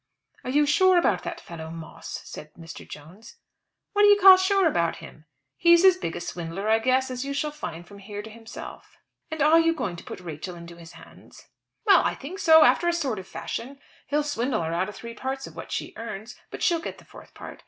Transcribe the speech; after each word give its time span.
"Are 0.43 0.49
you 0.49 0.65
sure 0.65 0.97
about 0.97 1.21
that 1.25 1.39
fellow 1.39 1.69
Moss?" 1.69 2.21
said 2.25 2.51
Mr. 2.55 2.89
Jones. 2.89 3.35
"What 3.93 4.01
do 4.01 4.07
you 4.07 4.19
call 4.19 4.35
sure 4.35 4.65
about 4.65 4.95
him? 4.95 5.25
He's 5.57 5.85
as 5.85 5.95
big 5.95 6.15
a 6.15 6.19
swindler, 6.19 6.67
I 6.69 6.79
guess, 6.79 7.11
as 7.11 7.23
you 7.23 7.33
shall 7.33 7.51
find 7.51 7.87
from 7.87 7.99
here 7.99 8.23
to 8.23 8.29
himself." 8.31 8.97
"And 9.29 9.43
are 9.43 9.59
you 9.59 9.75
going 9.75 9.95
to 9.97 10.03
put 10.03 10.19
Rachel 10.19 10.55
into 10.55 10.75
his 10.75 10.93
hands?" 10.93 11.49
"Well, 11.85 12.01
I 12.03 12.15
think 12.15 12.39
so; 12.39 12.63
after 12.63 12.87
a 12.87 12.93
sort 12.93 13.19
of 13.19 13.27
fashion. 13.27 13.77
He'll 14.07 14.23
swindle 14.23 14.63
her 14.63 14.73
out 14.73 14.89
of 14.89 14.95
three 14.95 15.13
parts 15.13 15.45
of 15.45 15.55
what 15.55 15.71
she 15.71 15.93
earns; 15.95 16.35
but 16.49 16.63
she'll 16.63 16.79
get 16.81 16.97
the 16.97 17.05
fourth 17.05 17.35
part. 17.35 17.59